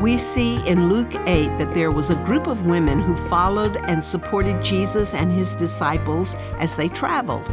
[0.00, 4.02] We see in Luke 8 that there was a group of women who followed and
[4.02, 7.46] supported Jesus and his disciples as they traveled.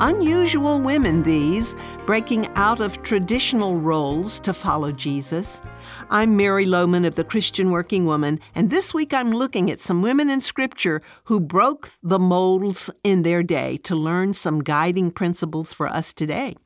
[0.00, 1.76] Unusual women, these,
[2.06, 5.60] breaking out of traditional roles to follow Jesus.
[6.08, 10.00] I'm Mary Lowman of the Christian Working Woman, and this week I'm looking at some
[10.00, 15.74] women in Scripture who broke the molds in their day to learn some guiding principles
[15.74, 16.56] for us today.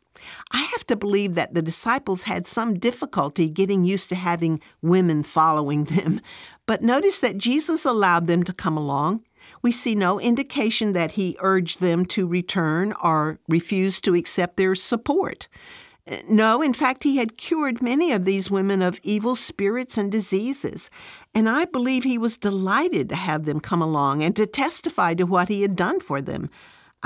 [0.51, 5.23] I have to believe that the disciples had some difficulty getting used to having women
[5.23, 6.21] following them,
[6.67, 9.25] but notice that Jesus allowed them to come along.
[9.63, 14.75] We see no indication that he urged them to return or refused to accept their
[14.75, 15.49] support.
[16.29, 20.91] No, in fact, he had cured many of these women of evil spirits and diseases,
[21.35, 25.25] and I believe he was delighted to have them come along and to testify to
[25.25, 26.51] what he had done for them.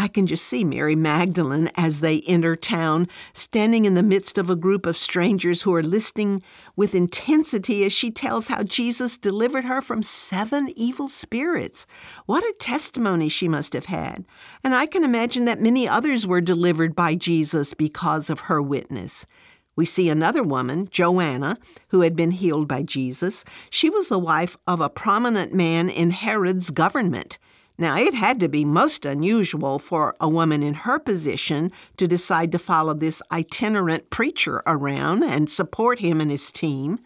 [0.01, 4.49] I can just see Mary Magdalene as they enter town, standing in the midst of
[4.49, 6.41] a group of strangers who are listening
[6.77, 11.85] with intensity as she tells how Jesus delivered her from seven evil spirits.
[12.27, 14.25] What a testimony she must have had.
[14.63, 19.27] And I can imagine that many others were delivered by Jesus because of her witness.
[19.75, 23.45] We see another woman, Joanna, who had been healed by Jesus.
[23.69, 27.39] She was the wife of a prominent man in Herod's government.
[27.81, 32.51] Now, it had to be most unusual for a woman in her position to decide
[32.53, 36.99] to follow this itinerant preacher around and support him and his team.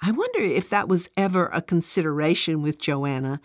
[0.00, 3.40] I wonder if that was ever a consideration with Joanna.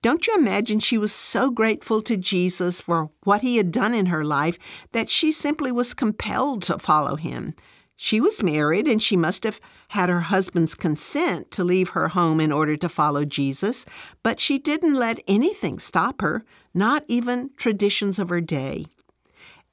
[0.00, 4.06] Don't you imagine she was so grateful to Jesus for what he had done in
[4.06, 4.58] her life
[4.92, 7.54] that she simply was compelled to follow him?
[7.96, 12.40] She was married and she must have had her husband's consent to leave her home
[12.40, 13.86] in order to follow Jesus,
[14.22, 18.86] but she didn't let anything stop her, not even traditions of her day.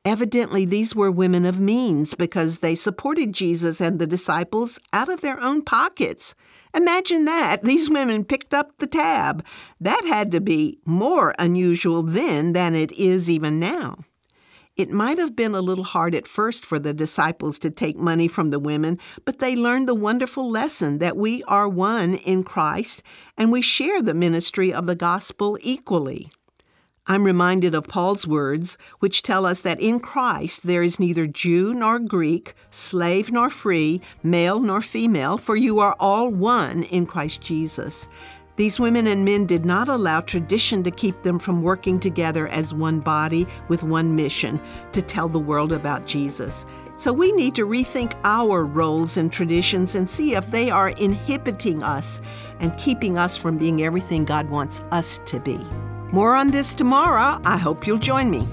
[0.03, 5.21] Evidently, these were women of means because they supported Jesus and the disciples out of
[5.21, 6.33] their own pockets.
[6.73, 7.61] Imagine that.
[7.63, 9.45] These women picked up the tab.
[9.79, 13.99] That had to be more unusual then than it is even now.
[14.77, 18.27] It might have been a little hard at first for the disciples to take money
[18.27, 23.03] from the women, but they learned the wonderful lesson that we are one in Christ
[23.37, 26.29] and we share the ministry of the gospel equally.
[27.07, 31.73] I'm reminded of Paul's words, which tell us that in Christ there is neither Jew
[31.73, 37.41] nor Greek, slave nor free, male nor female, for you are all one in Christ
[37.41, 38.07] Jesus.
[38.55, 42.73] These women and men did not allow tradition to keep them from working together as
[42.73, 46.65] one body with one mission to tell the world about Jesus.
[46.95, 51.81] So we need to rethink our roles and traditions and see if they are inhibiting
[51.81, 52.21] us
[52.59, 55.57] and keeping us from being everything God wants us to be.
[56.11, 57.41] More on this tomorrow.
[57.45, 58.45] I hope you'll join me.